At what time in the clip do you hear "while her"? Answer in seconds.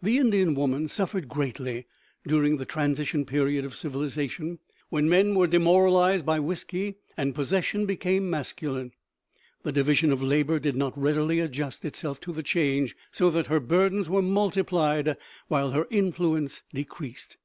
15.48-15.88